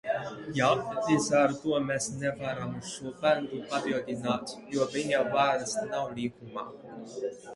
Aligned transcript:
Jā, 0.59 0.67
līdz 1.07 1.25
ar 1.39 1.51
to 1.65 1.81
mēs 1.89 2.05
nevaram 2.21 2.71
šo 2.93 3.11
pantu 3.19 3.59
papildināt, 3.73 4.53
jo 4.77 4.87
viņa 4.95 5.19
vairs 5.37 5.75
nav 5.93 6.11
likumā. 6.17 6.65